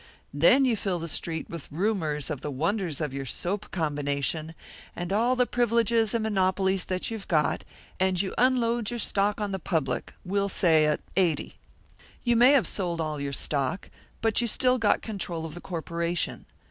[0.33, 4.55] Then you fill the street with rumours of the wonders of your soap combination,
[4.95, 7.63] and all the privileges and monopolies that you've got,
[7.99, 11.57] and you unload your stock on the public, we'll say at eighty.
[12.23, 13.91] You may have sold all your stock,
[14.21, 16.47] but you've still got control of the corporation.